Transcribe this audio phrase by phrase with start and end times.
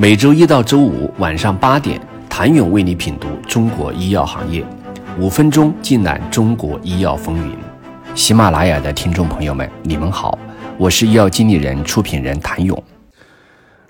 [0.00, 2.00] 每周一到周五晚上八点，
[2.30, 4.64] 谭勇为你品读中国医药行业，
[5.18, 7.56] 五分钟尽览中国医药风云。
[8.14, 10.38] 喜马拉雅的听众朋友们，你们好，
[10.78, 12.80] 我是医药经理人、出品人谭勇。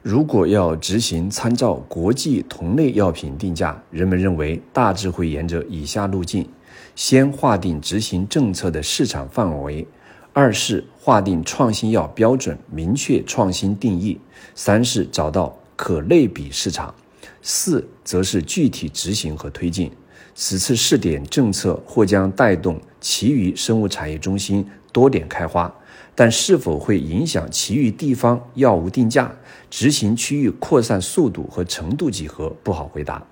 [0.01, 6.49] 如果要执行参照国际同类药品定价，人们认为大致会沿着以下路径：
[6.97, 9.87] 先划定执行政策的市场范围；
[10.33, 14.17] 二是划定创新药标准，明确创新定义；
[14.55, 16.93] 三是找到可类比市场，
[17.41, 19.93] 四则是具体执行和推进。
[20.35, 25.73] 此次试点政策或将带动其余生物产业中心多点开花，
[26.17, 29.33] 但是否会影响其余地方药物定价、
[29.71, 33.25] 执行区域扩散速度和程度几何，不好回答。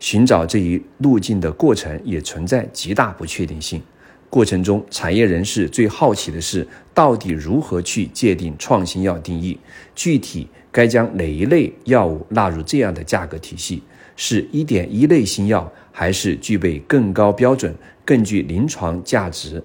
[0.00, 3.82] 寻找这一路径的过程也存在极大不确定性。
[4.30, 9.58] 过程中，产业人士最好奇的是，到底如何去界定创新药定义？
[9.94, 13.80] 具体该将哪一类药物纳入这样的价格体系？
[14.16, 17.72] 是一点一类新药，还是具备更高标准、
[18.04, 19.62] 更具临床价值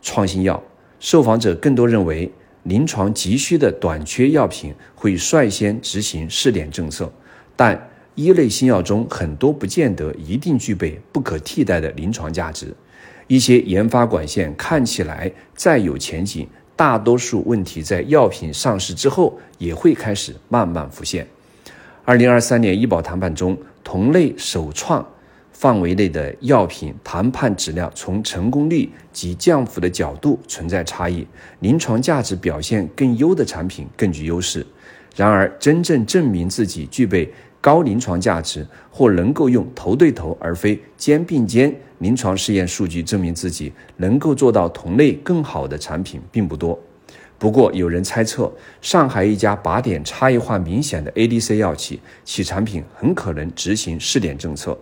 [0.00, 0.62] 创新药？
[1.00, 2.30] 受访者更多认为，
[2.62, 7.12] 临床急需的短缺药品会率先执行试点政策，
[7.56, 12.72] 但一类新药中很多不见得一定具备不可替代的临床价值。
[13.26, 21.26] 一些研发管线看起来再有前景，大多数问题在药品上市之后也会开始慢慢浮现。
[22.04, 25.04] 二零二三年医保谈判中，同类首创
[25.50, 31.26] 范围内的药品谈判质量从成功率及降幅的角度存在差异，
[31.60, 34.64] 临床价值表现更优的产品更具优势。
[35.16, 37.32] 然而，真正证明自己具备
[37.66, 46.78] 高临床价值或能够用头对头而非肩并肩临床试验数据证明自己能够做到同类更好的产品并不多。
[47.40, 54.78] 不过，有人猜测，上海一家靶点差异化明显的 ADC 药企，其产品很可能执行试点政策。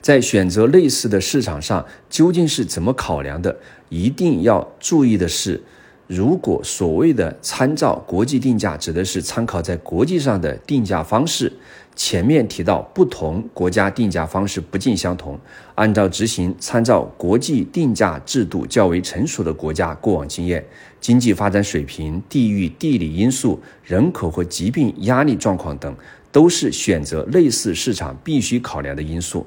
[0.00, 3.56] 在选择类似的市场上，究竟是怎么考量的？
[3.90, 5.62] 一定要注意的是。
[6.10, 11.52] 如果所谓的参照国际定价，指的是参考在国际上的定价方式。
[11.94, 15.38] 前面提到，不同国家定价方式不尽相同，
[15.76, 20.66] 按照执行参照国际定价制度较为成熟的国家过往经验、
[21.00, 25.94] 经济发展水平、地域地理因素、人口和疾病压力状况等，
[26.32, 29.46] 都是选择类似市场必须考量的因素。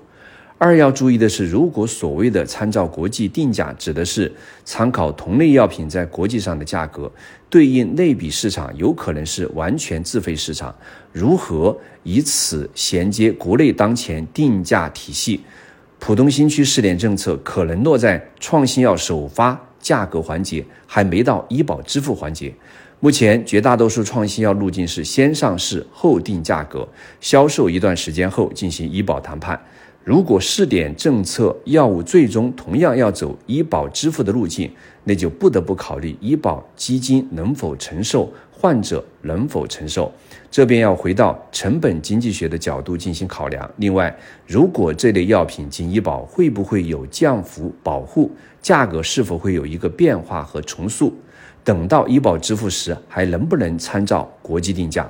[0.65, 4.31] 二要注意的是，如果所谓的参照国际定价，指的是
[4.63, 7.11] 参考同类药品在国际上的价格，
[7.49, 10.73] 对应类比市场有可能是完全自费市场。
[11.11, 15.41] 如何以此衔接国内当前定价体系？
[15.99, 22.53] 浦东新区试点政策可能落在创新药首发价格环节，还没到医保支付环节。
[23.01, 26.87] 目前绝大多数创新药路径是先上市后定价格，
[27.19, 29.61] 销售一段时间后进行医保谈判。
[30.03, 34.69] 如果试点政策药物最终同样要走医保支付的路径，
[35.05, 40.11] 那就不得不考虑医保基金能否承受，患者能否承受，
[40.51, 43.69] 这便要回到成本经济学的角度进行考量。
[43.77, 44.13] 另外，
[44.45, 48.29] 如果这类药品进医保，会不会有降幅保护？
[48.61, 51.13] 价格是否会有一个变化和重塑？
[51.63, 55.09] 等到医保支付时，还能不能参照国际定价？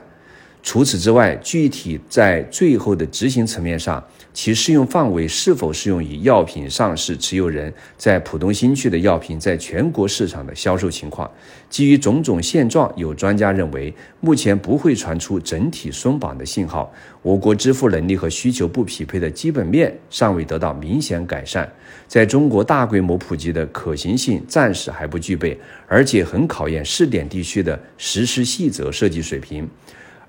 [0.64, 4.02] 除此之外，具体在最后的执行层面上，
[4.34, 11.30] 其适用范围是否适用于药品上市持有人在浦东新区的药品在全国市场的销售情况？
[11.70, 16.90] 基于种种现状，有专家认为，目前不会传出整体松绑的信号。
[17.22, 21.70] 我国支付能力和需求不匹配的基本面尚未得到明显改善，
[22.08, 25.60] 在中国大规模普及的可行性暂时还不具备，
[25.90, 29.68] 而且很考验试点地区的实施细则设计水平。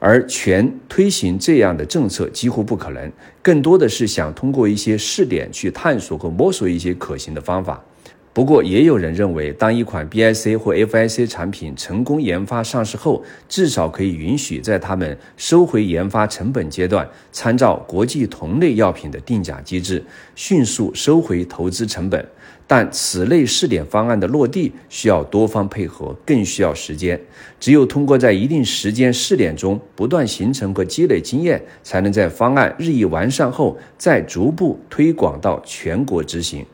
[0.07, 3.11] 而全推行这样的政策几乎不可能，
[3.41, 7.83] 更多的是想通过一些试点去探索和摸索一些可行的方法。
[8.35, 20.05] 不过，也有人认为，当一款 BIC 或 FIC 产品成功研发上市后，至少可以允许在他们收回研发成本阶段，参照国际同类药品的定价机制，
[20.35, 22.27] 迅速收回投资成本。
[22.67, 27.21] 但此类试点方案的落地需要多方配合，更需要时间。
[27.61, 36.67] 只有通过在一定时间试点中不断形成和积累经验，才能在方案日益完善后，再逐步推广到全国执行。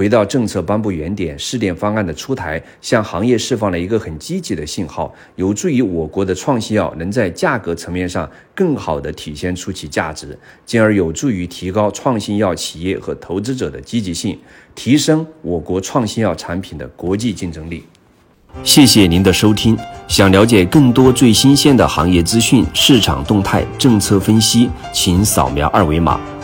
[0.00, 14.38] 回到政策颁布原点，试点方案的出台，向行业释放了一个很积极的信号，有助于我国的创新药能在价格层面上更好地体现出其价值，进而有助于提高创新药企业和投资者的积极性，
[14.74, 17.84] 提升我国创新药产品的国际竞争力。
[18.64, 19.76] 谢谢您的收听。
[20.08, 26.18] 想了解更多最新鲜的行业资讯、市场动态、政策分析，请扫描二维码